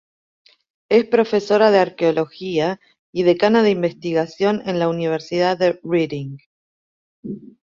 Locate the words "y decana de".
3.13-3.69